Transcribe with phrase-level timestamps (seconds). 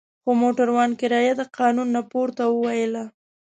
[0.23, 3.03] خو موټروان کرایه د قانون نه پورته وویله.